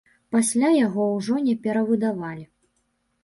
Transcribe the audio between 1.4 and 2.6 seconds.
не перавыдавалі.